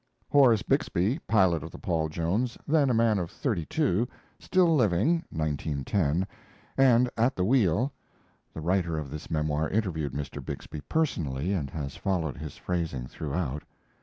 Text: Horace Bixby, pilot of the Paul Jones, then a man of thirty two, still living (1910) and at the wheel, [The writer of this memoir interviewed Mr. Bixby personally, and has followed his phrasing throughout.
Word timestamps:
Horace 0.31 0.63
Bixby, 0.63 1.19
pilot 1.27 1.61
of 1.61 1.69
the 1.69 1.77
Paul 1.77 2.09
Jones, 2.09 2.57
then 2.67 2.89
a 2.89 2.93
man 2.95 3.19
of 3.19 3.29
thirty 3.29 3.67
two, 3.67 4.07
still 4.39 4.75
living 4.75 5.23
(1910) 5.29 6.25
and 6.75 7.07
at 7.15 7.35
the 7.35 7.45
wheel, 7.45 7.93
[The 8.51 8.61
writer 8.61 8.97
of 8.97 9.11
this 9.11 9.29
memoir 9.29 9.69
interviewed 9.69 10.13
Mr. 10.13 10.43
Bixby 10.43 10.81
personally, 10.89 11.53
and 11.53 11.69
has 11.69 11.95
followed 11.97 12.37
his 12.37 12.57
phrasing 12.57 13.05
throughout. 13.05 13.61